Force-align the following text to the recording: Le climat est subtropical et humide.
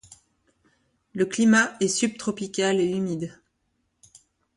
Le 1.13 1.27
climat 1.27 1.77
est 1.79 1.87
subtropical 1.87 2.79
et 2.79 2.87
humide. 2.89 3.39